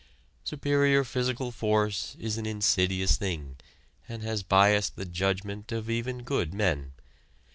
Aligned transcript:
Superior 0.43 1.03
physical 1.03 1.51
force 1.51 2.15
is 2.19 2.35
an 2.39 2.47
insidious 2.47 3.17
thing, 3.17 3.57
and 4.09 4.23
has 4.23 4.41
biased 4.41 4.95
the 4.95 5.05
judgment 5.05 5.71
of 5.71 5.91
even 5.91 6.23
good 6.23 6.55
men. 6.55 6.93